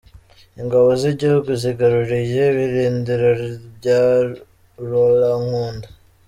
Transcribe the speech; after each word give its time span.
Ingabo 0.61 0.87
z’igihugu 1.01 1.49
zigaruriye 1.61 2.43
ibirindiro 2.51 3.29
bya 3.75 4.01
Rolankunda 4.89 5.87